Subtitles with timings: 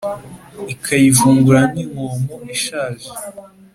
[0.73, 3.07] ikayivungura nk’inkomo ishaje